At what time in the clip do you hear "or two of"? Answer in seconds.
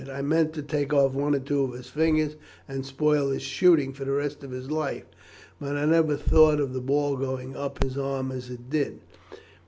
1.35-1.73